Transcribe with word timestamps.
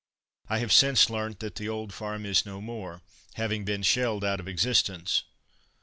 I 0.49 0.57
have 0.57 0.73
since 0.73 1.11
learnt 1.11 1.41
that 1.41 1.53
that 1.53 1.67
old 1.67 1.93
farm 1.93 2.25
is 2.25 2.43
no 2.43 2.59
more, 2.59 3.03
having 3.35 3.65
been 3.65 3.83
shelled 3.83 4.25
out 4.25 4.39
of 4.39 4.47
existence. 4.47 5.21